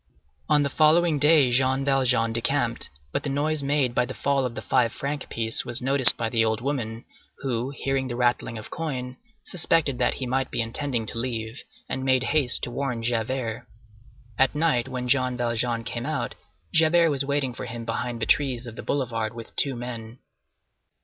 [0.49, 4.55] On the following day Jean Valjean decamped; but the noise made by the fall of
[4.55, 7.05] the five franc piece was noticed by the old woman,
[7.43, 12.03] who, hearing the rattling of coin, suspected that he might be intending to leave, and
[12.03, 13.67] made haste to warn Javert.
[14.39, 16.33] At night, when Jean Valjean came out,
[16.73, 20.17] Javert was waiting for him behind the trees of the boulevard with two men.